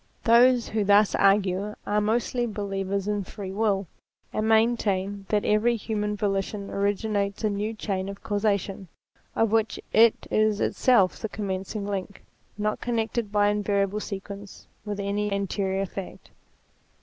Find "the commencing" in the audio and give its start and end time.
11.19-11.85